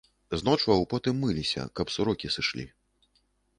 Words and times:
З 0.31 0.37
ночваў 0.47 0.81
потым 0.93 1.19
мыліся, 1.25 1.67
каб 1.81 1.93
сурокі 1.99 2.33
сышлі. 2.39 2.67